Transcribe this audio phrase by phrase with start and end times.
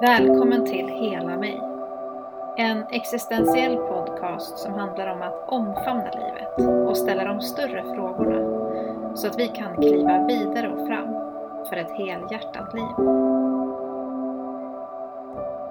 [0.00, 1.60] Välkommen till Hela mig.
[2.56, 8.66] En existentiell podcast som handlar om att omfamna livet och ställa de större frågorna
[9.16, 11.08] så att vi kan kliva vidare och fram
[11.68, 12.94] för ett helhjärtat liv.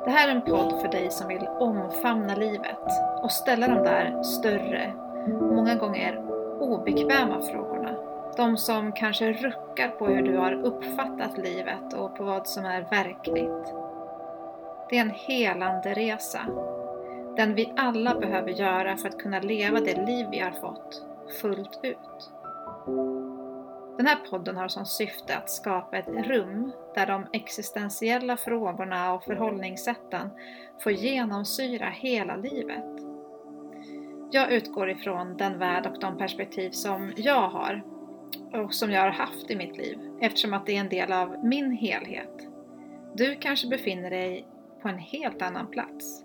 [0.05, 2.85] Det här är en podd för dig som vill omfamna livet
[3.21, 4.93] och ställa de där större,
[5.27, 6.21] många gånger
[6.59, 7.95] obekväma frågorna.
[8.37, 12.81] De som kanske ruckar på hur du har uppfattat livet och på vad som är
[12.81, 13.73] verkligt.
[14.89, 16.39] Det är en helande resa.
[17.35, 21.05] Den vi alla behöver göra för att kunna leva det liv vi har fått
[21.41, 22.31] fullt ut.
[23.97, 29.23] Den här podden har som syfte att skapa ett rum där de existentiella frågorna och
[29.23, 30.29] förhållningssätten
[30.83, 32.85] får genomsyra hela livet.
[34.31, 37.94] Jag utgår ifrån den värld och de perspektiv som jag har
[38.53, 41.45] och som jag har haft i mitt liv eftersom att det är en del av
[41.45, 42.47] min helhet.
[43.13, 44.47] Du kanske befinner dig
[44.81, 46.23] på en helt annan plats.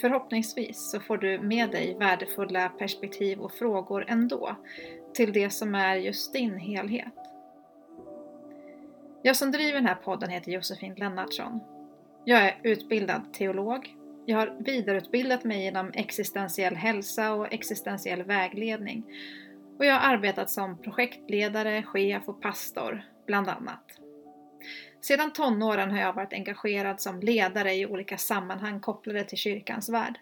[0.00, 4.56] Förhoppningsvis så får du med dig värdefulla perspektiv och frågor ändå
[5.14, 7.14] till det som är just din helhet.
[9.22, 11.60] Jag som driver den här podden heter Josefin Lennartsson.
[12.24, 13.96] Jag är utbildad teolog.
[14.26, 19.04] Jag har vidareutbildat mig inom existentiell hälsa och existentiell vägledning
[19.78, 23.84] och jag har arbetat som projektledare, chef och pastor, bland annat.
[25.00, 30.18] Sedan tonåren har jag varit engagerad som ledare i olika sammanhang kopplade till kyrkans värld.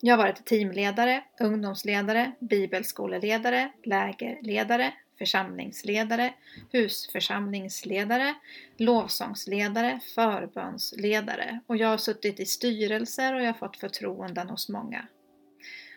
[0.00, 6.34] Jag har varit teamledare, ungdomsledare, bibelskoleledare, lägerledare, församlingsledare,
[6.72, 8.34] husförsamlingsledare,
[8.76, 15.06] lovsångsledare, förbönsledare och jag har suttit i styrelser och jag har fått förtroenden hos många.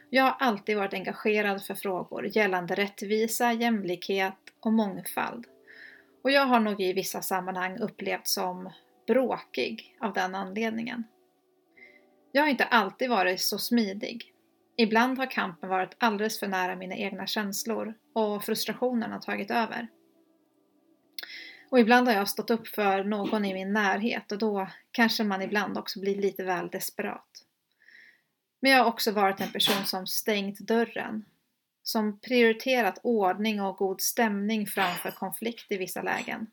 [0.09, 5.45] Jag har alltid varit engagerad för frågor gällande rättvisa, jämlikhet och mångfald.
[6.21, 8.69] Och jag har nog i vissa sammanhang upplevt som
[9.07, 11.03] bråkig av den anledningen.
[12.31, 14.33] Jag har inte alltid varit så smidig.
[14.77, 19.87] Ibland har kampen varit alldeles för nära mina egna känslor och frustrationen har tagit över.
[21.69, 25.41] Och ibland har jag stått upp för någon i min närhet och då kanske man
[25.41, 27.45] ibland också blir lite väl desperat.
[28.65, 31.25] Men jag har också varit en person som stängt dörren,
[31.83, 36.47] som prioriterat ordning och god stämning framför konflikt i vissa lägen.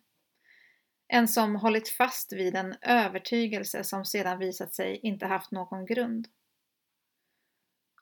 [1.09, 6.28] En som hållit fast vid en övertygelse som sedan visat sig inte haft någon grund.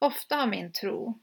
[0.01, 1.21] Ofta har min tro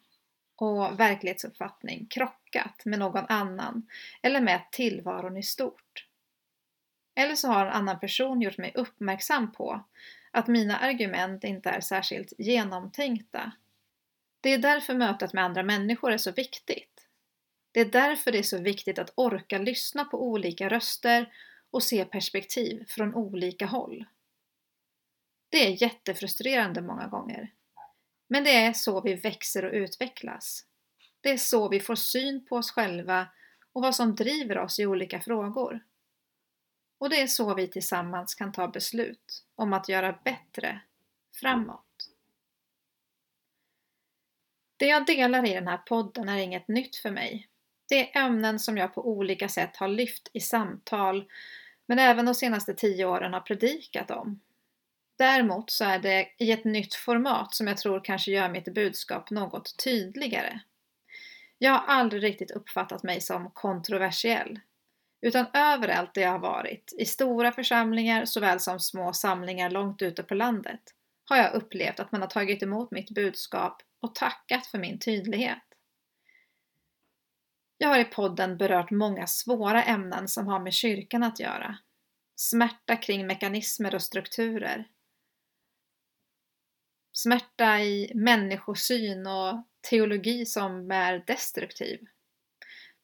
[0.56, 3.88] och verklighetsuppfattning krockat med någon annan
[4.22, 6.08] eller med tillvaron i stort.
[7.16, 9.84] Eller så har en annan person gjort mig uppmärksam på
[10.32, 13.52] att mina argument inte är särskilt genomtänkta.
[14.42, 17.08] Det är därför mötet med andra människor är så viktigt.
[17.72, 21.34] Det är därför det är så viktigt att orka lyssna på olika röster
[21.72, 24.06] och se perspektiv från olika håll.
[25.50, 27.54] Det är jättefrustrerande många gånger.
[28.28, 30.66] Men det är så vi växer och utvecklas.
[31.22, 33.28] Det är så vi får syn på oss själva
[33.74, 35.84] och vad som driver oss i olika frågor.
[36.97, 40.80] Och det är så vi tillsammans kan ta beslut om att göra bättre
[41.35, 42.09] framåt.
[44.78, 47.47] Det jag delar i den här podden är inget nytt för mig.
[47.90, 51.25] Det är ämnen som jag på olika sätt har lyft i samtal
[51.85, 54.40] men även de senaste tio åren har predikat om.
[55.18, 59.29] Däremot så är det i ett nytt format som jag tror kanske gör mitt budskap
[59.29, 60.59] något tydligare.
[61.58, 64.59] Jag har aldrig riktigt uppfattat mig som kontroversiell.
[65.28, 70.24] Utan överallt där jag har varit, i stora församlingar såväl som små samlingar långt ute
[70.24, 70.82] på landet,
[71.26, 75.64] har jag upplevt att man har tagit emot mitt budskap och tackat för min tydlighet.
[77.78, 81.78] Jag har i podden berört många svåra ämnen som har med kyrkan att göra.
[82.35, 84.88] Smärta kring mekanismer och strukturer.
[87.12, 92.00] Smärta i människosyn och teologi som är destruktiv.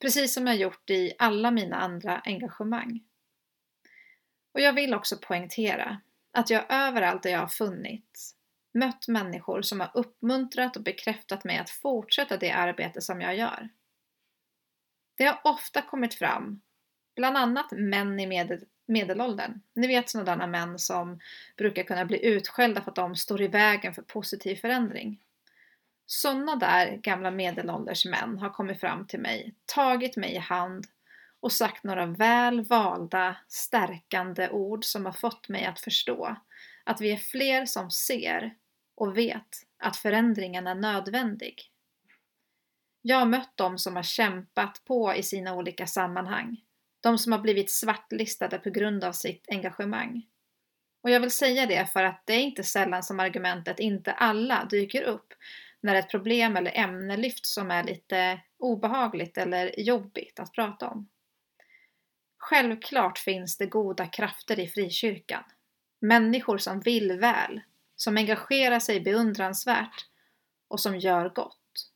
[0.03, 3.03] Precis som jag gjort i alla mina andra engagemang.
[4.53, 6.01] Och jag vill också poängtera
[6.33, 8.35] att jag överallt där jag har funnits
[8.73, 13.69] mött människor som har uppmuntrat och bekräftat mig att fortsätta det arbete som jag gör.
[15.17, 16.61] Det har ofta kommit fram,
[17.15, 19.61] bland annat män i medel medelåldern.
[19.75, 21.19] Ni vet sådana män som
[21.57, 25.19] brukar kunna bli utskällda för att de står i vägen för positiv förändring.
[26.05, 30.85] Sådana där gamla medelålders män har kommit fram till mig, tagit mig i hand
[31.39, 36.37] och sagt några väl valda, stärkande ord som har fått mig att förstå
[36.83, 38.55] att vi är fler som ser
[38.95, 39.47] och vet
[39.77, 41.69] att förändringen är nödvändig.
[43.01, 46.61] Jag har mött dem som har kämpat på i sina olika sammanhang,
[46.99, 50.25] De som har blivit svartlistade på grund av sitt engagemang.
[51.03, 54.65] Och jag vill säga det för att det är inte sällan som argumentet inte alla
[54.65, 55.33] dyker upp
[55.83, 61.09] när ett problem eller ämne lyfts som är lite obehagligt eller jobbigt att prata om.
[62.37, 65.43] Självklart finns det goda krafter i frikyrkan.
[65.99, 67.61] Människor som vill väl,
[67.95, 70.07] som engagerar sig beundransvärt
[70.67, 71.91] och som gör gott.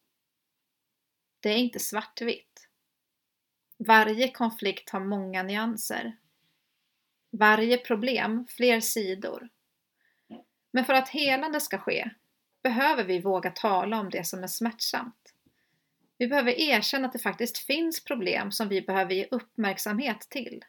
[1.39, 2.69] Det är inte svartvitt.
[3.77, 6.17] Varje konflikt har många nyanser.
[7.31, 9.49] Varje problem fler sidor.
[10.71, 12.09] Men för att helande ska ske
[12.67, 15.33] behöver vi våga tala om det som är smärtsamt.
[16.17, 20.65] Vi behöver erkänna att det faktiskt finns problem som vi behöver ge uppmärksamhet till.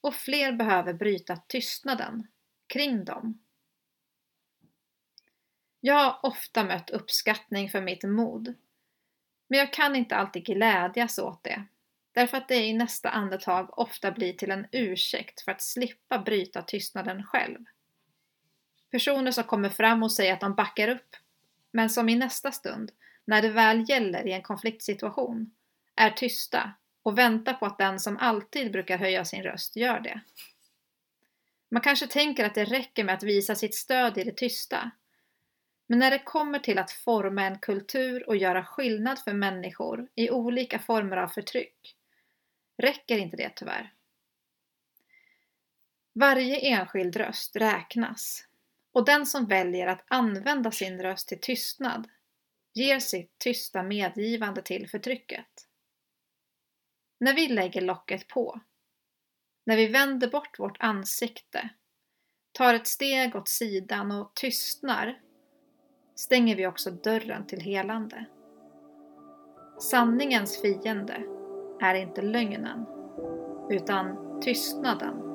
[0.00, 2.26] Och fler behöver bryta tystnaden
[2.66, 3.38] kring dem.
[5.80, 8.54] Jag har ofta mött uppskattning för mitt mod.
[9.48, 11.64] Men jag kan inte alltid glädjas åt det.
[12.12, 16.62] Därför att det i nästa andetag ofta blir till en ursäkt för att slippa bryta
[16.62, 17.58] tystnaden själv.
[18.96, 21.16] Personer som kommer fram och säger att de backar upp,
[21.72, 22.92] men som i nästa stund,
[23.24, 25.50] när det väl gäller i en konfliktsituation,
[25.96, 26.72] är tysta
[27.02, 30.20] och väntar på att den som alltid brukar höja sin röst gör det.
[31.70, 34.90] Man kanske tänker att det räcker med att visa sitt stöd i det tysta.
[35.86, 40.30] Men när det kommer till att forma en kultur och göra skillnad för människor i
[40.30, 41.96] olika former av förtryck
[42.78, 43.92] räcker inte det tyvärr.
[46.12, 48.45] Varje enskild röst räknas
[48.96, 52.08] och den som väljer att använda sin röst till tystnad
[52.74, 55.46] ger sitt tysta medgivande till förtrycket.
[57.20, 58.60] När vi lägger locket på,
[59.66, 61.68] när vi vänder bort vårt ansikte,
[62.52, 65.20] tar ett steg åt sidan och tystnar,
[66.14, 68.24] stänger vi också dörren till helande.
[69.80, 71.22] Sanningens fiende
[71.80, 72.86] är inte lögnen,
[73.70, 75.25] utan tystnaden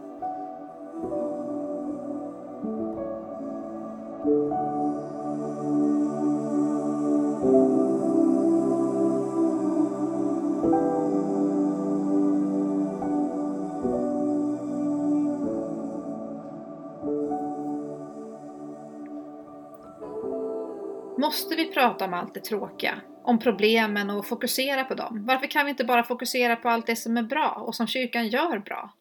[21.31, 23.01] Måste vi prata om allt det tråkiga?
[23.24, 25.25] Om problemen och fokusera på dem?
[25.25, 28.28] Varför kan vi inte bara fokusera på allt det som är bra och som kyrkan
[28.28, 28.94] gör bra?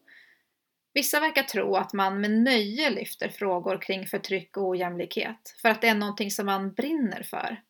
[0.95, 5.81] Vissa verkar tro att man med nöje lyfter frågor kring förtryck och ojämlikhet för att
[5.81, 7.63] det är någonting som man brinner för.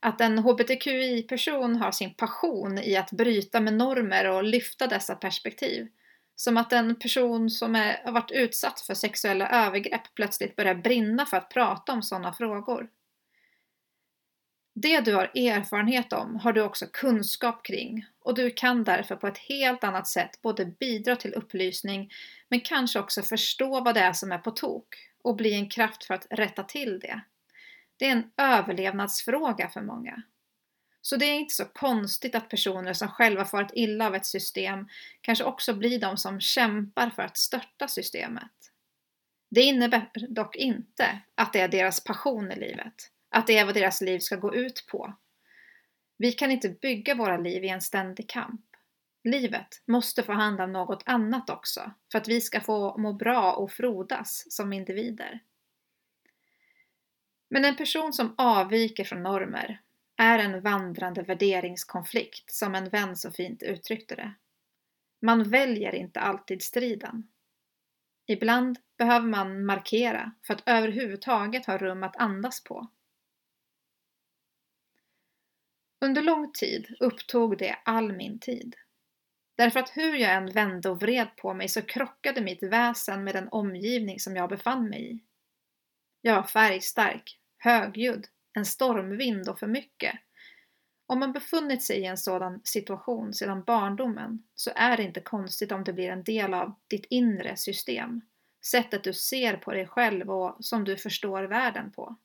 [0.00, 5.86] Att en hbtqi-person har sin passion i att bryta med normer och lyfta dessa perspektiv.
[6.36, 11.26] Som att en person som är, har varit utsatt för sexuella övergrepp plötsligt börjar brinna
[11.26, 12.88] för att prata om sådana frågor.
[14.76, 19.26] Det du har erfarenhet om har du också kunskap kring och du kan därför på
[19.26, 22.10] ett helt annat sätt både bidra till upplysning
[22.48, 26.04] men kanske också förstå vad det är som är på tok och bli en kraft
[26.04, 27.20] för att rätta till det.
[27.96, 30.22] Det är en överlevnadsfråga för många.
[31.00, 34.88] Så det är inte så konstigt att personer som själva farit illa av ett system
[35.20, 38.52] kanske också blir de som kämpar för att störta systemet.
[39.50, 43.10] Det innebär dock inte att det är deras passion i livet.
[43.34, 45.14] Att det är vad deras liv ska gå ut på.
[46.16, 48.60] Vi kan inte bygga våra liv i en ständig kamp.
[49.24, 53.52] Livet måste få handla om något annat också för att vi ska få må bra
[53.52, 55.40] och frodas som individer.
[57.50, 59.80] Men en person som avviker från normer
[60.16, 64.34] är en vandrande värderingskonflikt som en vän så fint uttryckte det.
[65.22, 67.28] Man väljer inte alltid striden.
[68.26, 72.88] Ibland behöver man markera för att överhuvudtaget ha rum att andas på.
[76.04, 78.76] Under lång tid upptog det all min tid.
[79.56, 83.34] Därför att hur jag än vände och vred på mig så krockade mitt väsen med
[83.34, 85.20] den omgivning som jag befann mig i.
[86.20, 90.14] Jag var färgstark, högljudd, en stormvind och för mycket.
[91.06, 95.72] Om man befunnit sig i en sådan situation sedan barndomen så är det inte konstigt
[95.72, 98.20] om det blir en del av ditt inre system.
[98.66, 102.16] Sättet du ser på dig själv och som du förstår världen på.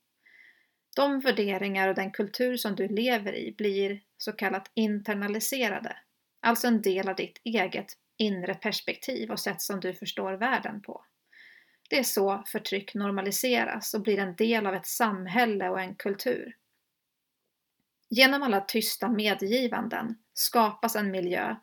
[0.95, 5.97] De värderingar och den kultur som du lever i blir så kallat internaliserade,
[6.39, 11.05] alltså en del av ditt eget inre perspektiv och sätt som du förstår världen på.
[11.89, 16.55] Det är så förtryck normaliseras och blir en del av ett samhälle och en kultur.
[18.09, 21.55] Genom alla tysta medgivanden skapas en miljö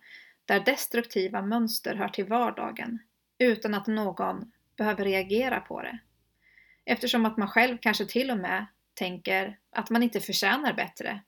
[0.45, 2.99] där destruktiva mönster hör till vardagen
[3.39, 5.99] utan att någon behöver reagera på det.
[6.85, 11.23] Eftersom att man själv kanske till och med tänker att man inte förtjänar bättre.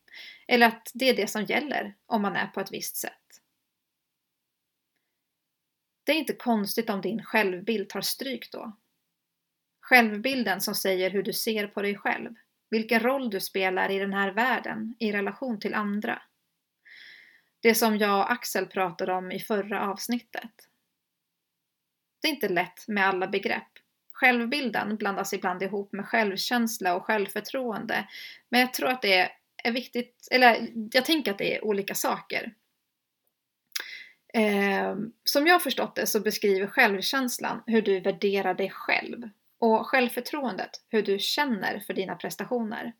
[0.46, 3.40] Eller att det är det som gäller om man är på ett visst sätt.
[6.04, 8.76] Det är inte konstigt om din självbild tar stryk då.
[9.80, 12.34] Självbilden som säger hur du ser på dig själv,
[12.70, 16.22] vilken roll du spelar i den här världen i relation till andra.
[17.60, 20.68] Det som jag och Axel pratade om i förra avsnittet.
[22.22, 23.87] Det är inte lätt med alla begrepp.
[24.20, 28.08] Självbilden blandas ibland ihop med självkänsla och självförtroende,
[28.48, 29.30] men jag tror att det
[29.64, 32.54] är viktigt, eller jag tänker att det är olika saker.
[34.34, 39.86] Eh, som jag har förstått det så beskriver självkänslan hur du värderar dig själv och
[39.86, 42.92] självförtroendet hur du känner för dina prestationer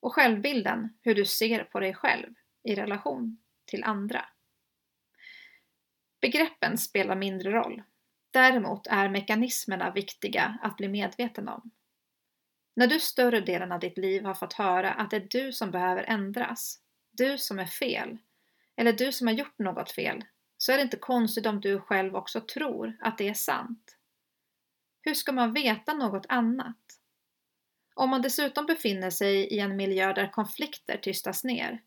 [0.00, 4.24] och självbilden hur du ser på dig själv i relation till andra.
[6.20, 7.82] Begreppen spelar mindre roll.
[8.30, 11.70] Däremot är mekanismerna viktiga att bli medveten om.
[12.76, 15.70] När du större delen av ditt liv har fått höra att det är du som
[15.70, 16.78] behöver ändras,
[17.10, 18.18] du som är fel,
[18.76, 20.24] eller du som har gjort något fel,
[20.56, 23.96] så är det inte konstigt om du själv också tror att det är sant.
[25.02, 26.76] Hur ska man veta något annat?
[27.94, 31.82] Om man dessutom befinner sig i en miljö där konflikter tystas ner,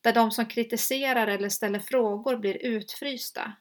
[0.00, 3.52] där de som kritiserar eller ställer frågor blir utfrysta,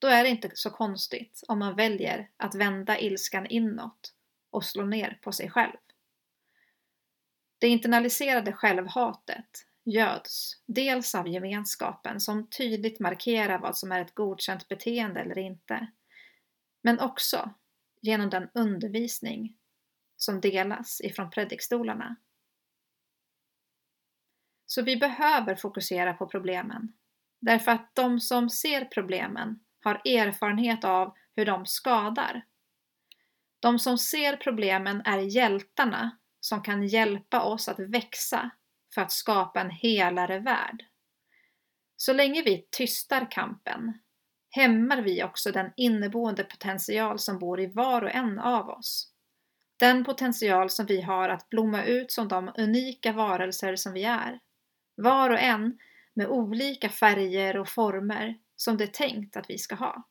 [0.00, 4.14] då är det inte så konstigt om man väljer att vända ilskan inåt
[4.50, 5.76] och slå ner på sig själv.
[7.58, 14.68] Det internaliserade självhatet göds dels av gemenskapen som tydligt markerar vad som är ett godkänt
[14.68, 15.86] beteende eller inte,
[16.82, 17.54] men också
[18.02, 19.56] genom den undervisning
[20.16, 22.16] som delas ifrån predikstolarna.
[24.66, 26.92] Så vi behöver fokusera på problemen,
[27.40, 32.44] därför att de som ser problemen har erfarenhet av hur de skadar.
[33.60, 38.50] De som ser problemen är hjältarna som kan hjälpa oss att växa
[38.94, 40.84] för att skapa en helare värld.
[41.96, 43.92] Så länge vi tystar kampen
[44.50, 49.12] hämmar vi också den inneboende potential som bor i var och en av oss.
[49.76, 54.40] Den potential som vi har att blomma ut som de unika varelser som vi är.
[54.96, 55.78] Var och en
[56.14, 60.08] med olika färger och former som det är tänkt att vi ska ha.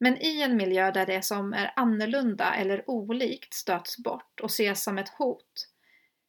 [0.00, 4.82] Men i en miljö där det som är annorlunda eller olikt stöts bort och ses
[4.82, 5.68] som ett hot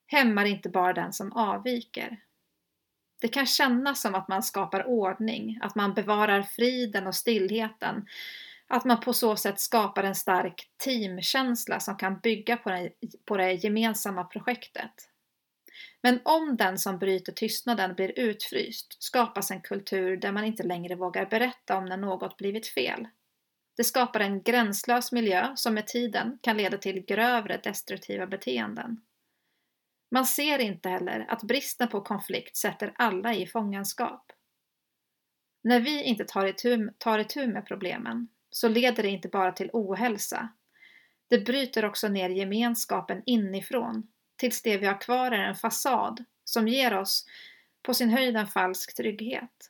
[0.08, 2.24] hämmar inte bara den som avviker.
[3.22, 8.08] Det kan kännas som att man skapar ordning, att man bevarar friden och stillheten,
[8.68, 12.92] att man på så sätt skapar en stark teamkänsla som kan bygga på det,
[13.26, 15.13] på det gemensamma projektet.
[16.02, 20.96] Men om den som bryter tystnaden blir utfryst skapas en kultur där man inte längre
[20.96, 23.08] vågar berätta om när något blivit fel.
[23.78, 29.02] Det skapar en gränslös miljö som med tiden kan leda till grövre destruktiva beteenden.
[30.12, 34.32] Man ser inte heller att bristen på konflikt sätter alla i fångenskap.
[35.64, 39.70] När vi inte tar itu, tar itu med problemen så leder det inte bara till
[39.74, 40.50] ohälsa.
[41.30, 46.68] Det bryter också ner gemenskapen inifrån tills det vi har kvar är en fasad som
[46.68, 47.26] ger oss
[47.84, 49.70] på sin höjd en falsk trygghet.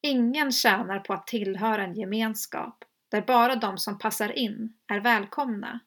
[0.00, 5.80] Ingen tjänar på att tillhöra en gemenskap där bara de som passar in är välkomna.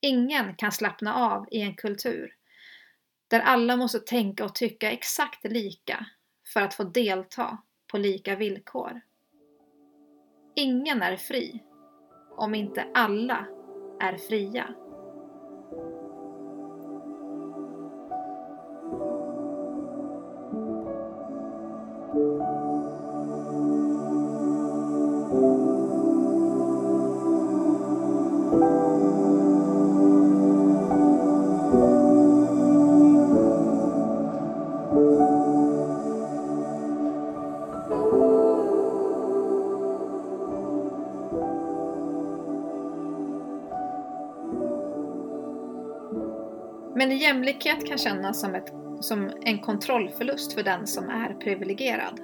[0.00, 2.34] Ingen kan slappna av i en kultur
[3.28, 6.06] där alla måste tänka och tycka exakt lika
[6.52, 9.00] för att få delta på lika villkor.
[10.56, 11.62] Ingen är fri
[12.36, 13.46] om inte alla
[14.00, 14.79] är fria.
[47.30, 48.68] Jämlikhet kan kännas som, ett,
[49.00, 52.20] som en kontrollförlust för den som är privilegierad.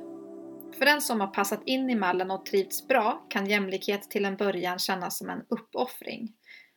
[0.78, 4.36] För den som har passat in i mallen och trivts bra kan jämlikhet till en
[4.36, 6.32] början kännas som en uppoffring.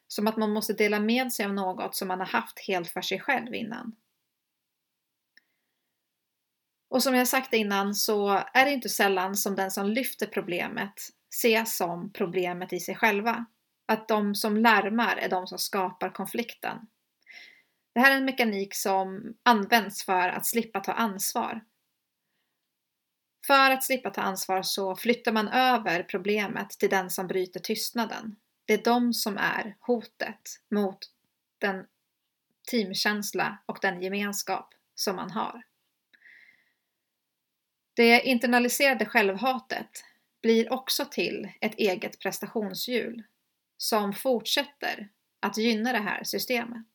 [0.08, 3.02] Som att man måste dela med sig av något som man har haft helt för
[3.02, 3.96] sig själv innan.
[6.90, 10.94] Och som jag sagt innan så är det inte sällan som den som lyfter problemet
[11.36, 13.46] ses som problemet i sig själva.
[13.88, 16.78] Att de som larmar är de som skapar konflikten
[18.00, 21.62] det här är en mekanik som används för att slippa ta ansvar.
[23.48, 28.36] För att slippa ta ansvar så flyttar man över problemet till den som bryter tystnaden.
[28.65, 30.41] Det är de som är hotet
[30.72, 30.98] mot
[31.58, 31.86] den
[32.72, 35.63] teamkänsla och den gemenskap som man har.
[37.94, 40.06] Det internaliserade självhatet
[40.41, 43.24] blir också till ett eget prestationshjul
[43.77, 46.86] som fortsätter att gynna det här systemet.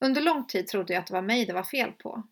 [0.00, 2.22] Under lång tid trodde jag att det var mig det var fel på.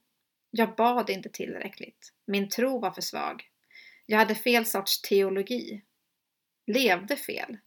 [0.51, 2.13] Jag bad inte tillräckligt.
[2.27, 3.45] Min tro var för svag.
[4.07, 5.83] Jag hade fel sorts teologi.
[6.67, 7.59] Levde fel.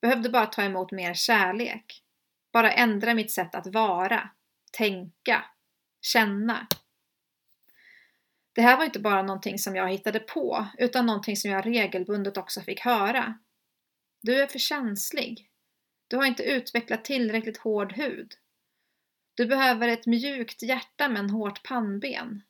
[0.00, 2.02] Behövde bara ta emot mer kärlek.
[2.52, 4.30] Bara ändra mitt sätt att vara,
[4.72, 5.44] tänka,
[6.00, 6.66] känna.
[8.52, 12.36] Det här var inte bara någonting som jag hittade på, utan någonting som jag regelbundet
[12.36, 13.38] också fick höra.
[14.20, 15.50] Du är för känslig.
[16.08, 18.34] Du har inte utvecklat tillräckligt hård hud.
[19.34, 22.42] Du behöver ett mjukt hjärta med en hårt pannben.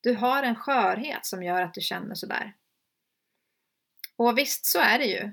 [0.00, 2.54] Du har en skörhet som gör att du känner sådär.
[4.16, 5.32] Och visst så är det ju.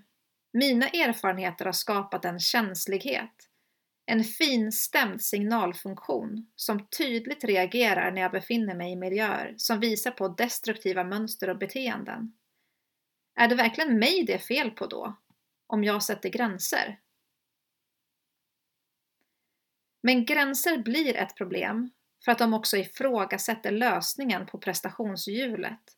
[0.53, 3.47] Mina erfarenheter har skapat en känslighet.
[4.05, 10.27] En finstämd signalfunktion som tydligt reagerar när jag befinner mig i miljöer som visar på
[10.27, 12.33] destruktiva mönster och beteenden.
[13.35, 15.15] Är det verkligen mig det är fel på då?
[15.67, 16.99] Om jag sätter gränser?
[20.01, 21.91] Men gränser blir ett problem
[22.25, 25.97] för att de också ifrågasätter lösningen på prestationshjulet.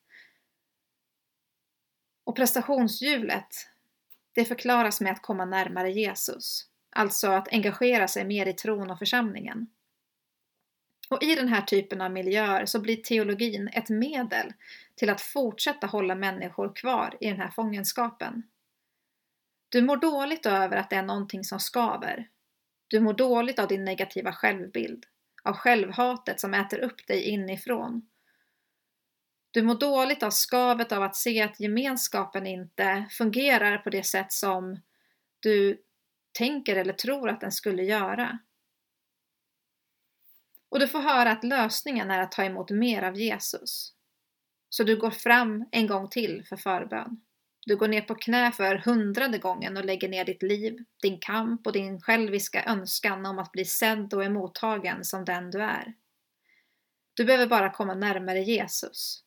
[2.24, 3.70] Och prestationshjulet,
[4.34, 9.00] det förklaras med att komma närmare Jesus, alltså att engagera sig mer i tron och
[9.00, 9.68] församlingen.
[11.10, 14.54] Och i den här typen av miljöer så blir teologin ett medel
[14.96, 18.44] till att fortsätta hålla människor kvar i den här fångenskapen.
[19.70, 22.30] Du mår dåligt över att det är någonting som skaver,
[22.94, 25.06] du mår dåligt av din negativa självbild,
[25.44, 28.10] av självhatet som äter upp dig inifrån.
[29.52, 34.32] Du mår dåligt av skavet av att se att gemenskapen inte fungerar på det sätt
[34.32, 34.80] som
[35.40, 35.82] du
[36.32, 38.40] tänker eller tror att den skulle göra.
[40.70, 43.94] Och du får höra att lösningen är att ta emot mer av Jesus.
[44.70, 47.22] Så du går fram en gång till för förbön.
[47.66, 51.68] Du går ner på knä för hundrade gången och lägger ner ditt liv, din kamp
[51.68, 55.94] och din själviska önskan om att bli sedd och emottagen som den du är.
[57.14, 59.24] Du behöver bara komma närmare Jesus.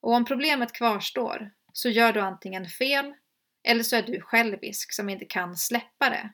[0.00, 3.14] Och om problemet kvarstår så gör du antingen fel
[3.64, 6.32] eller så är du självisk som inte kan släppa det.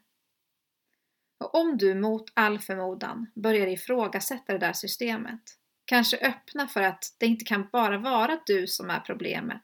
[1.41, 5.41] Och om du mot all förmodan börjar ifrågasätta det där systemet,
[5.85, 9.63] kanske öppna för att det inte kan bara vara du som är problemet,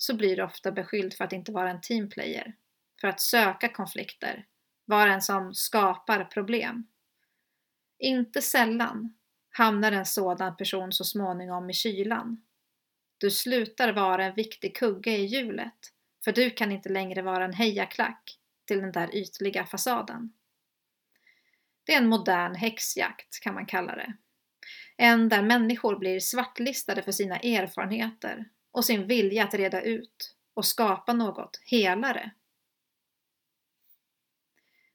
[0.00, 2.56] så blir du ofta beskylld för att inte vara en teamplayer,
[3.00, 4.46] för att söka konflikter,
[4.84, 6.86] vara en som skapar problem.
[7.98, 9.14] Inte sällan
[9.50, 12.42] hamnar en sådan person så småningom i kylan.
[13.18, 15.92] Du slutar vara en viktig kugge i hjulet,
[16.24, 20.32] för du kan inte längre vara en hejaklack till den där ytliga fasaden.
[21.84, 24.16] Det är en modern häxjakt kan man kalla det.
[24.96, 28.44] En där människor blir svartlistade för sina erfarenheter
[28.78, 32.30] och sin vilja att reda ut och skapa något helare.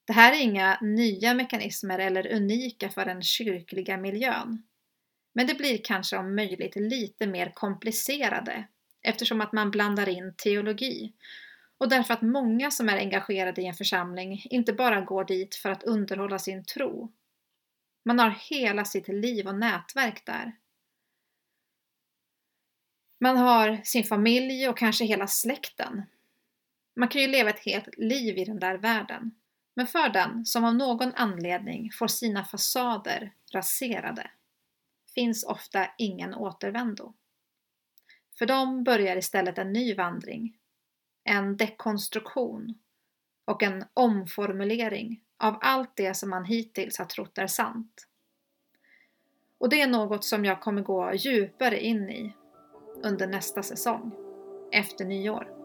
[0.05, 4.63] Det här är inga nya mekanismer eller unika för den kyrkliga miljön.
[5.33, 8.67] Men det blir kanske om möjligt lite mer komplicerade
[9.01, 11.13] eftersom att man blandar in teologi
[11.77, 15.69] och därför att många som är engagerade i en församling inte bara går dit för
[15.69, 17.13] att underhålla sin tro.
[18.05, 20.51] Man har hela sitt liv och nätverk där.
[23.23, 26.03] Man har sin familj och kanske hela släkten.
[26.95, 29.31] Man kan ju leva ett helt liv i den där världen.
[29.73, 34.31] Men för den som av någon anledning får sina fasader raserade
[35.15, 37.13] finns ofta ingen återvändo.
[38.37, 40.57] För dem börjar istället en ny vandring,
[41.23, 42.79] en dekonstruktion
[43.45, 48.07] och en omformulering av allt det som man hittills har trott är sant.
[49.57, 52.33] Och det är något som jag kommer gå djupare in i
[53.03, 54.11] under nästa säsong,
[54.71, 55.62] efter nyår.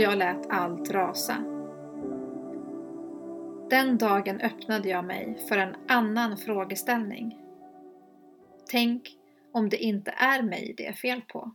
[0.00, 1.34] Och jag lät allt rasa.
[3.70, 7.40] Den dagen öppnade jag mig för en annan frågeställning.
[8.70, 9.02] Tänk
[9.52, 11.54] om det inte är mig det är fel på?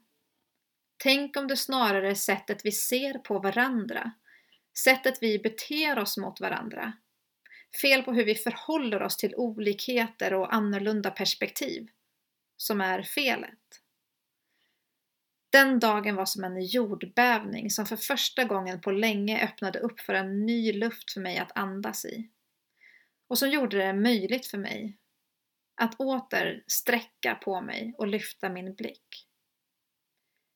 [1.03, 4.11] Tänk om det snarare är sättet vi ser på varandra,
[4.83, 6.93] sättet vi beter oss mot varandra.
[7.81, 11.87] fel på hur vi förhåller oss till olikheter och annorlunda perspektiv,
[12.57, 13.84] som är felet.
[15.55, 20.13] Den dagen var som en jordbävning som för första gången på länge öppnade upp för
[20.13, 22.29] en ny luft för mig att andas i.
[23.27, 24.97] Och som gjorde det möjligt för mig
[25.81, 29.27] att åter sträcka på mig och lyfta min blick.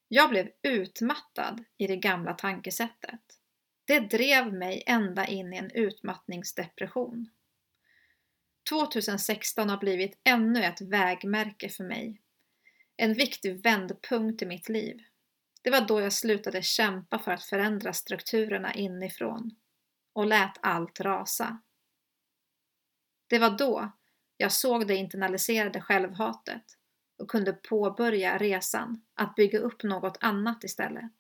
[0.07, 3.21] Jag blev utmattad i det gamla tankesättet.
[3.85, 7.29] Det drev mig ända in i en utmattningsdepression.
[8.69, 12.21] 2016 har blivit ännu ett vägmärke för mig.
[13.01, 15.03] En viktig vändpunkt i mitt liv.
[15.61, 19.55] Det var då jag slutade kämpa för att förändra strukturerna inifrån
[20.13, 21.61] och lät allt rasa.
[23.27, 23.91] Det var då
[24.37, 26.63] jag såg det internaliserade självhatet
[27.17, 31.13] och kunde påbörja resan att bygga upp något annat istället.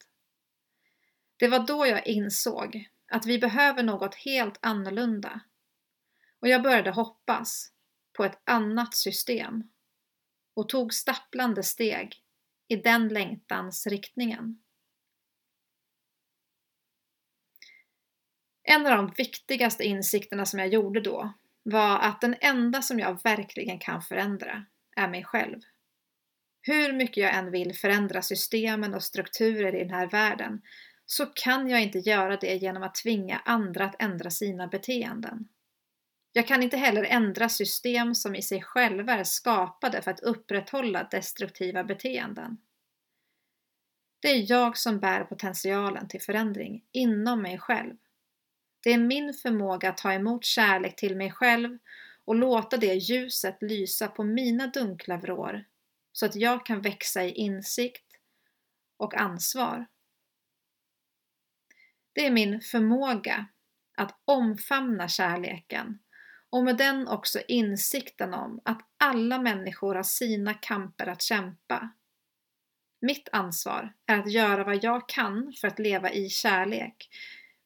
[1.37, 5.39] Det var då jag insåg att vi behöver något helt annorlunda
[6.39, 7.71] och jag började hoppas
[8.13, 9.63] på ett annat system
[10.53, 12.15] och tog stapplande steg
[12.67, 14.61] i den längtans riktningen.
[18.63, 21.33] En av de viktigaste insikterna som jag gjorde då
[21.63, 25.59] var att den enda som jag verkligen kan förändra är mig själv.
[26.61, 30.61] Hur mycket jag än vill förändra systemen och strukturer i den här världen
[31.05, 35.47] så kan jag inte göra det genom att tvinga andra att ändra sina beteenden.
[36.33, 41.03] Jag kan inte heller ändra system som i sig själva är skapade för att upprätthålla
[41.03, 42.57] destruktiva beteenden.
[44.21, 47.95] Det är jag som bär potentialen till förändring inom mig själv.
[48.83, 51.77] Det är min förmåga att ta emot kärlek till mig själv
[52.25, 55.65] och låta det ljuset lysa på mina dunkla vrår
[56.11, 58.05] så att jag kan växa i insikt
[58.97, 59.85] och ansvar.
[62.13, 63.45] Det är min förmåga
[63.97, 65.99] att omfamna kärleken
[66.49, 71.89] och med den också insikten om att alla människor har sina kamper att kämpa.
[73.01, 77.09] Mitt ansvar är att göra vad jag kan för att leva i kärlek,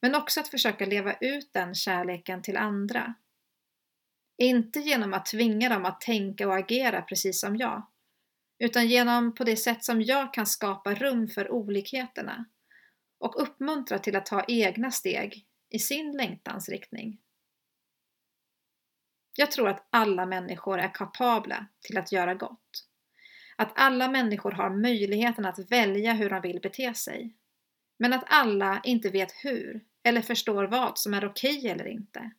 [0.01, 3.13] men också att försöka leva ut den kärleken till andra.
[4.37, 7.87] Inte genom att tvinga dem att tänka och agera precis som jag,
[8.59, 12.45] utan genom på det sätt som jag kan skapa rum för olikheterna
[13.19, 17.17] och uppmuntra till att ta egna steg i sin längtansriktning.
[19.35, 22.87] Jag tror att alla människor är kapabla till att göra gott.
[23.55, 27.33] Att alla människor har möjligheten att välja hur de vill bete sig.
[27.97, 32.31] Men att alla inte vet hur eller förstår vad som är okej okay eller inte.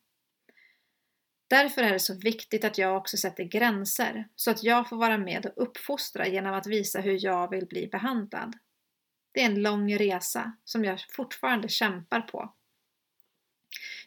[1.47, 5.17] Därför är det så viktigt att jag också sätter gränser så att jag får vara
[5.17, 8.57] med och uppfostra genom att visa hur jag vill bli behandlad.
[9.31, 12.53] Det är en lång resa som jag fortfarande kämpar på.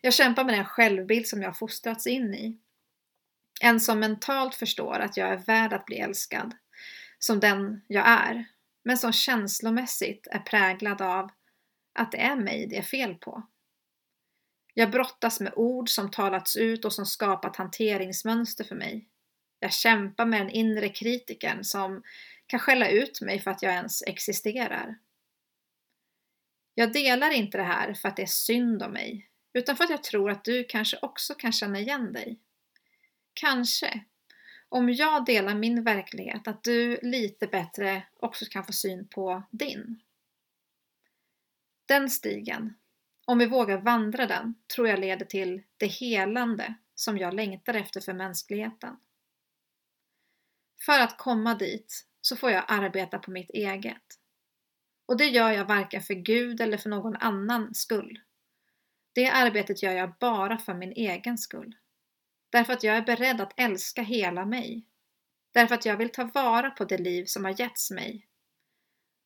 [0.01, 2.59] Jag kämpar med den självbild som jag fostrats in i.
[3.61, 6.55] En som mentalt förstår att jag är värd att bli älskad,
[7.19, 8.45] som den jag är,
[8.85, 11.31] men som känslomässigt är präglad av
[11.95, 13.47] att det är mig det är fel på.
[14.75, 19.09] Jag brottas med ord som talats ut och som skapat hanteringsmönster för mig.
[19.61, 22.03] Jag kämpar med den inre kritikern som
[22.47, 24.99] kan skälla ut mig för att jag ens existerar.
[26.75, 29.91] Jag delar inte det här för att det är synd om mig, utan för att
[29.91, 32.39] jag tror att du kanske också kan känna igen dig.
[33.41, 34.05] Kanske,
[34.69, 40.01] om jag delar min verklighet, att du lite bättre också kan få syn på din.
[41.87, 42.75] Den stigen,
[43.25, 48.01] om vi vågar vandra den, tror jag leder till det helande som jag längtar efter
[48.01, 48.97] för mänskligheten.
[50.87, 54.21] För att komma dit så får jag arbeta på mitt eget.
[55.07, 58.21] Och det gör jag varken för Gud eller för någon annan skull.
[59.13, 61.77] Det arbetet gör jag bara för min egen skull.
[62.51, 64.85] Därför att jag är beredd att älska hela mig.
[65.53, 68.27] Därför att jag vill ta vara på det liv som har getts mig.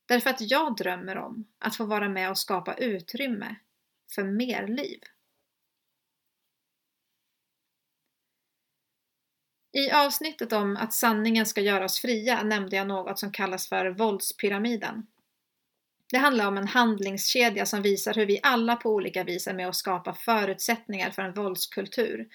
[0.06, 3.56] Därför att jag drömmer om att få vara med och skapa utrymme
[4.14, 5.00] för mer liv.
[9.72, 13.90] I avsnittet om att sanningen ska göra oss fria nämnde jag något som kallas för
[13.90, 15.06] våldspyramiden.
[16.10, 19.68] Det handlar om en handlingskedja som visar hur vi alla på olika vis är med
[19.68, 22.28] och skapar förutsättningar för en våldskultur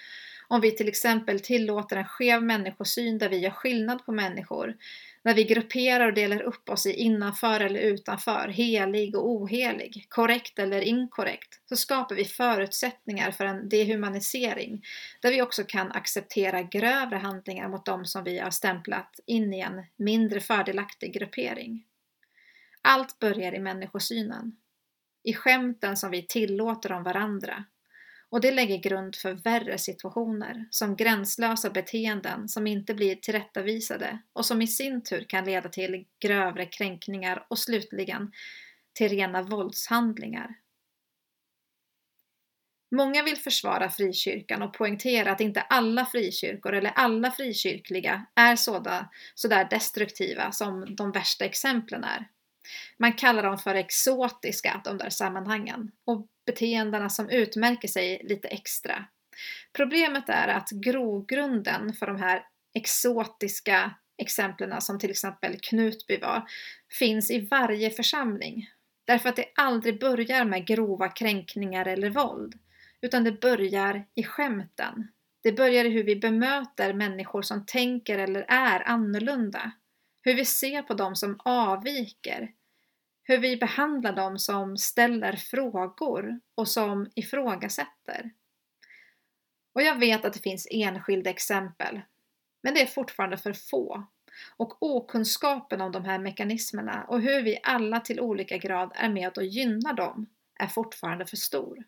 [0.47, 4.77] om vi till exempel tillåter en skev människosyn där vi gör skillnad på människor,
[5.21, 10.60] när vi grupperar och delar upp oss i innanför eller utanför, helig och ohelig, korrekt
[10.60, 14.86] eller inkorrekt, så skapar vi förutsättningar för en dehumanisering,
[15.21, 19.60] där vi också kan acceptera grövre handlingar mot de som vi har stämplat in i
[19.60, 21.83] en mindre fördelaktig gruppering.
[22.81, 24.57] Allt börjar i människosynen,
[25.23, 27.63] i skämten som vi tillåter om varandra,
[28.29, 34.45] och det lägger grund för värre situationer, som gränslösa beteenden som inte blir tillrättavisade och
[34.45, 38.31] som i sin tur kan leda till grövre kränkningar och slutligen
[38.93, 40.55] till rena våldshandlingar.
[42.95, 49.69] Många vill försvara frikyrkan och poängtera att inte alla frikyrkor eller alla frikyrkliga är sådär,
[49.69, 52.27] destruktiva som de värsta exemplen är.
[52.97, 59.06] Man kallar dem för exotiska, de där sammanhangen, och beteendena som utmärker sig lite extra.
[59.73, 66.43] Problemet är att grogrunden för de här exotiska exemplen som till exempel Knutby var,
[66.99, 68.69] finns i varje församling.
[69.06, 72.60] Därför att det aldrig börjar med grova kränkningar eller våld,
[73.01, 75.08] utan det börjar i skämten.
[75.43, 79.71] Det börjar i hur vi bemöter människor som tänker eller är annorlunda.
[80.27, 82.51] Hur vi ser på dem som avviker,
[83.23, 88.31] hur vi behandlar dem som ställer frågor och som ifrågasätter.
[89.73, 92.01] Och jag vet att det finns enskilda exempel,
[92.63, 94.07] men det är fortfarande för få.
[94.57, 99.37] Och okunskapen om de här mekanismerna och hur vi alla till olika grad är med
[99.37, 101.83] och gynnar dem är fortfarande för stor.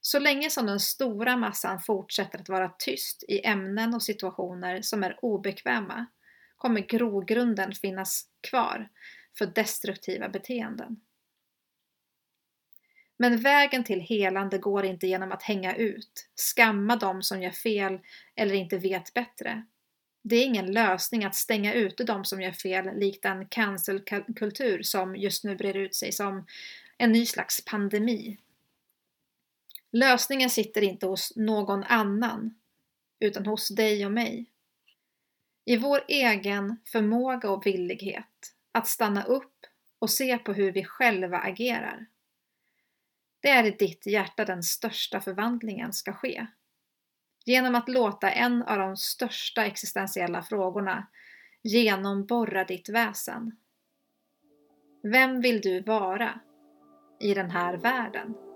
[0.00, 5.04] Så länge som den stora massan fortsätter att vara tyst i ämnen och situationer som
[5.04, 6.06] är obekväma
[6.60, 8.88] kommer grogrunden finnas kvar
[9.38, 11.00] för destruktiva beteenden.
[13.16, 17.98] Men vägen till helande går inte genom att hänga ut, skamma dem som gör fel
[18.34, 19.66] eller inte vet bättre.
[20.22, 25.16] Det är ingen lösning att stänga ute de som gör fel likt en cancelkultur som
[25.16, 26.46] just nu breder ut sig som
[26.98, 28.38] en ny slags pandemi.
[29.92, 32.54] Lösningen sitter inte hos någon annan,
[33.20, 34.50] utan hos dig och mig.
[35.70, 39.66] I vår egen förmåga och villighet att stanna upp
[39.98, 42.06] och se på hur vi själva agerar.
[43.40, 46.46] Det är i ditt hjärta den största förvandlingen ska ske.
[47.44, 51.06] Genom att låta en av de största existentiella frågorna
[51.62, 53.56] genomborra ditt väsen.
[55.02, 56.40] Vem vill du vara
[57.20, 58.49] i den här världen?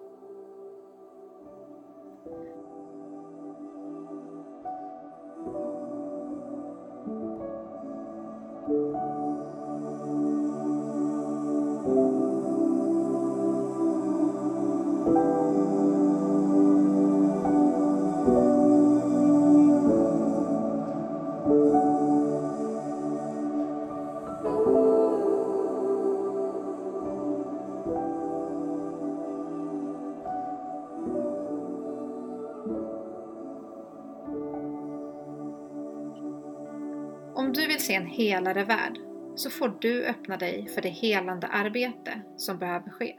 [37.54, 38.98] Du vill se en helare värld
[39.36, 43.16] så får du öppna dig för det helande arbete som behöver ske.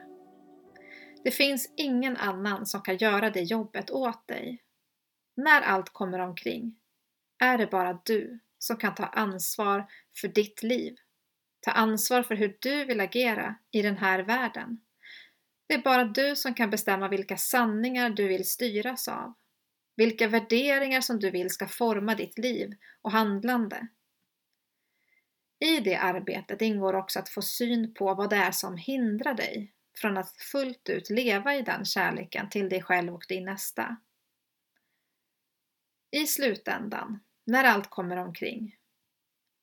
[1.24, 4.64] Det finns ingen annan som kan göra det jobbet åt dig.
[5.36, 6.76] När allt kommer omkring
[7.44, 9.88] är det bara du som kan ta ansvar
[10.22, 10.96] för ditt liv.
[11.62, 14.82] Ta ansvar för hur du vill agera i den här världen.
[15.68, 19.34] Det är bara du som kan bestämma vilka sanningar du vill styras av.
[19.96, 23.88] Vilka värderingar som du vill ska forma ditt liv och handlande.
[25.60, 29.74] I det arbetet ingår också att få syn på vad det är som hindrar dig
[29.98, 33.98] från att fullt ut leva i den kärleken till dig själv och din nästa.
[36.12, 38.76] I slutändan, när allt kommer omkring,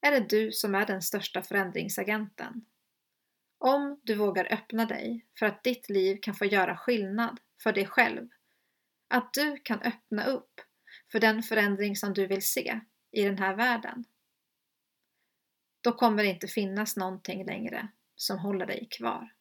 [0.01, 2.65] är det du som är den största förändringsagenten.
[3.59, 7.87] Om du vågar öppna dig för att ditt liv kan få göra skillnad för dig
[7.87, 8.29] själv,
[9.09, 10.61] att du kan öppna upp
[11.13, 14.05] för den förändring som du vill se i den här världen
[15.83, 19.33] då kommer det inte finnas någonting längre som håller dig kvar.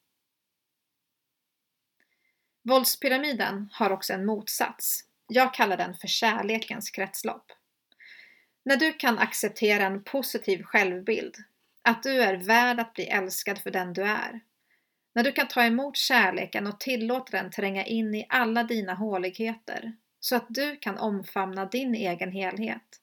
[2.63, 5.05] Våldspyramiden har också en motsats.
[5.27, 7.51] Jag kallar den för kärlekens kretslopp.
[8.63, 11.37] När du kan acceptera en positiv självbild,
[11.81, 14.39] att du är värd att bli älskad för den du är,
[15.13, 19.95] när du kan ta emot kärleken och tillåta den tränga in i alla dina håligheter,
[20.19, 23.01] så att du kan omfamna din egen helhet,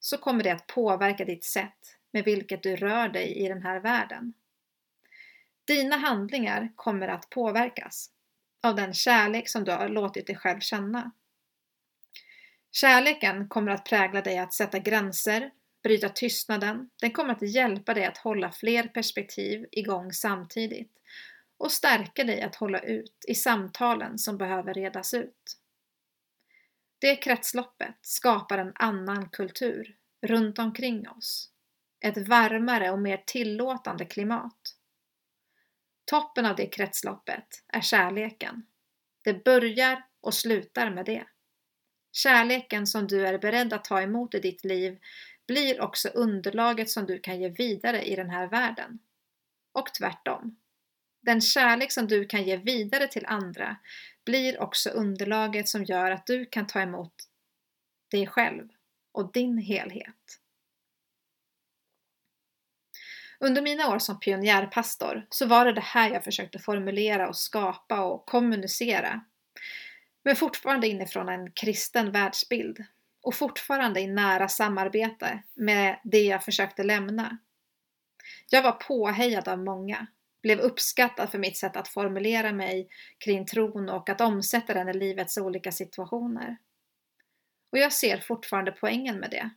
[0.00, 3.80] så kommer det att påverka ditt sätt med vilket du rör dig i den här
[3.80, 4.32] världen.
[5.64, 8.10] Dina handlingar kommer att påverkas
[8.62, 11.10] av den kärlek som du har låtit dig själv känna.
[12.72, 15.50] Kärleken kommer att prägla dig att sätta gränser,
[15.82, 16.90] bryta tystnaden.
[17.00, 20.92] Den kommer att hjälpa dig att hålla fler perspektiv igång samtidigt
[21.56, 25.58] och stärka dig att hålla ut i samtalen som behöver redas ut.
[26.98, 31.53] Det kretsloppet skapar en annan kultur runt omkring oss
[32.04, 34.76] ett varmare och mer tillåtande klimat.
[36.04, 38.66] Toppen av det kretsloppet är kärleken.
[39.22, 41.24] Det börjar och slutar med det.
[42.12, 44.98] Kärleken som du är beredd att ta emot i ditt liv
[45.46, 48.98] blir också underlaget som du kan ge vidare i den här världen.
[49.72, 50.56] Och tvärtom.
[51.22, 53.76] Den kärlek som du kan ge vidare till andra
[54.24, 57.14] blir också underlaget som gör att du kan ta emot
[58.10, 58.68] dig själv
[59.12, 60.43] och din helhet.
[63.40, 68.04] Under mina år som pionjärpastor så var det det här jag försökte formulera och skapa
[68.04, 69.24] och kommunicera.
[70.24, 72.84] Men fortfarande inifrån en kristen världsbild
[73.22, 77.38] och fortfarande i nära samarbete med det jag försökte lämna.
[78.50, 80.06] Jag var påhejad av många,
[80.42, 84.92] blev uppskattad för mitt sätt att formulera mig kring tron och att omsätta den i
[84.92, 86.56] livets olika situationer.
[87.72, 89.50] Och jag ser fortfarande poängen med det.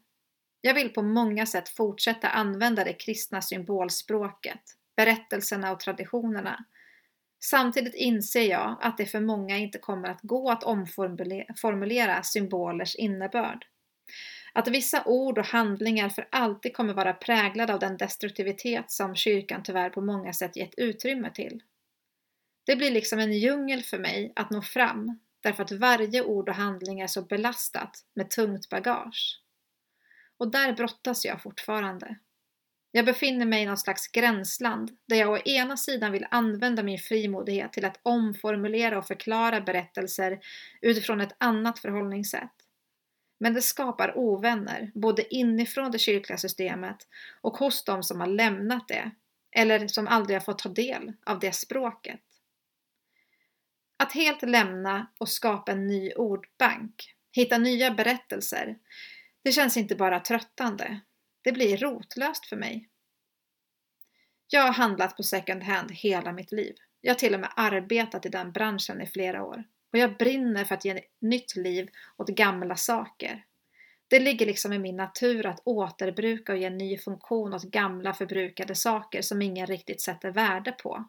[0.62, 4.62] Jag vill på många sätt fortsätta använda det kristna symbolspråket,
[4.96, 6.66] berättelserna och traditionerna.
[7.40, 13.66] Samtidigt inser jag att det för många inte kommer att gå att omformulera symbolers innebörd.
[14.54, 19.64] Att vissa ord och handlingar för alltid kommer vara präglade av den destruktivitet som kyrkan
[19.64, 21.64] tyvärr på många sätt gett utrymme till.
[22.66, 26.56] Det blir liksom en djungel för mig att nå fram därför att varje ord och
[26.56, 29.42] handling är så belastat med tungt bagage.
[30.38, 32.18] Och där brottas jag fortfarande.
[32.92, 37.00] Jag befinner mig i någon slags gränsland där jag å ena sidan vill använda min
[37.00, 40.40] frimodighet till att omformulera och förklara berättelser
[40.82, 42.52] utifrån ett annat förhållningssätt.
[43.40, 46.98] Men det skapar ovänner, både inifrån det kyrkliga systemet
[47.42, 49.12] och hos de som har lämnat det,
[49.52, 52.22] eller som aldrig har fått ta del av det språket.
[53.98, 58.78] Att helt lämna och skapa en ny ordbank, hitta nya berättelser,
[59.44, 61.00] det känns inte bara tröttande,
[61.42, 62.90] det blir rotlöst för mig.
[64.48, 66.76] Jag har handlat på second hand hela mitt liv.
[67.02, 69.64] Jag har till och med arbetat i den branschen i flera år.
[69.92, 73.46] Och jag brinner för att ge nytt liv åt gamla saker.
[74.08, 78.76] Det ligger liksom i min natur att återbruka och ge ny funktion åt gamla förbrukade
[78.76, 81.08] saker som ingen riktigt sätter värde på.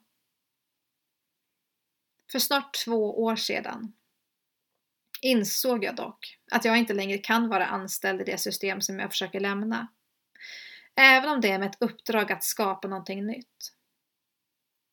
[2.33, 3.93] För snart två år sedan
[5.23, 9.11] insåg jag dock att jag inte längre kan vara anställd i det system som jag
[9.11, 9.89] försöker lämna.
[10.97, 13.73] Även om det är med ett uppdrag att skapa någonting nytt.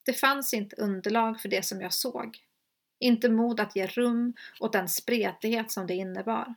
[0.06, 2.38] Det fanns inte underlag för det som jag såg.
[3.00, 6.56] Inte mod att ge rum åt den spretighet som det innebar.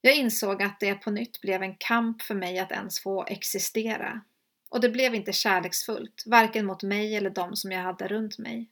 [0.00, 4.20] Jag insåg att det på nytt blev en kamp för mig att ens få existera.
[4.68, 8.71] Och det blev inte kärleksfullt, varken mot mig eller de som jag hade runt mig.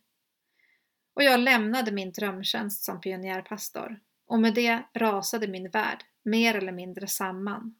[1.14, 6.73] Och jag lämnade min drömtjänst som pionjärpastor och med det rasade min värld mer eller
[6.73, 7.75] mindre samman.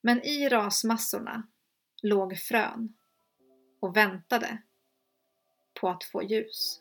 [0.00, 1.48] Men i rasmassorna
[2.02, 2.94] låg frön
[3.80, 4.58] och väntade
[5.80, 6.80] på att få ljus.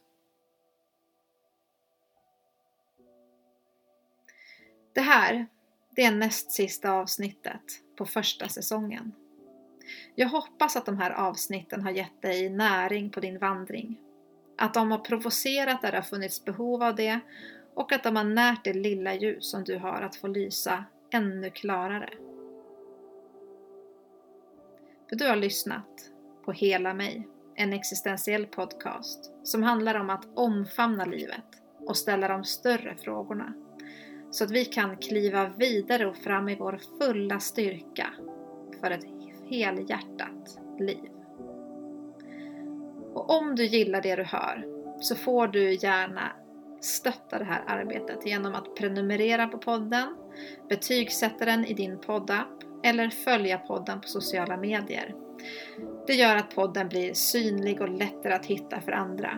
[4.94, 5.48] Det här,
[5.96, 7.64] det är näst sista avsnittet
[7.98, 9.12] på första säsongen.
[10.16, 14.07] Jag hoppas att de här avsnitten har gett dig näring på din vandring
[14.58, 17.20] att de har provocerat där det har funnits behov av det
[17.74, 21.50] och att de har närt det lilla ljus som du har att få lysa ännu
[21.50, 22.10] klarare.
[25.10, 26.12] För du har lyssnat
[26.46, 31.46] på Hela mig, en existentiell podcast som handlar om att omfamna livet
[31.80, 33.54] och ställa de större frågorna
[34.32, 38.08] så att vi kan kliva vidare och fram i vår fulla styrka
[38.82, 39.06] för ett
[39.50, 41.17] helhjärtat liv.
[43.18, 44.66] Och om du gillar det du hör
[45.00, 46.32] så får du gärna
[46.82, 50.16] stötta det här arbetet genom att prenumerera på podden,
[50.70, 55.16] betygsätta den i din poddapp eller följa podden på sociala medier.
[56.08, 59.38] Det gör att podden blir synlig och lättare att hitta för andra.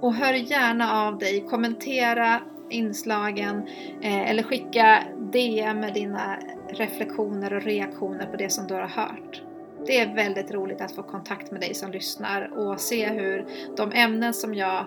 [0.00, 3.68] Och hör gärna av dig, kommentera inslagen
[4.02, 5.02] eh, eller skicka
[5.32, 9.42] DM med dina reflektioner och reaktioner på det som du har hört.
[9.86, 13.92] Det är väldigt roligt att få kontakt med dig som lyssnar och se hur de
[13.92, 14.86] ämnen som jag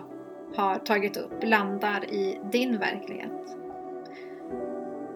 [0.56, 3.56] har tagit upp landar i din verklighet.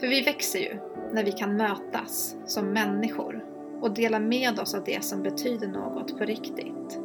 [0.01, 0.77] För vi växer ju
[1.13, 3.45] när vi kan mötas som människor
[3.81, 7.01] och dela med oss av det som betyder något på riktigt.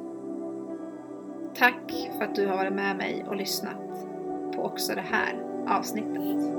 [1.56, 4.08] Tack för att du har varit med mig och lyssnat
[4.56, 6.54] på också det här avsnittet.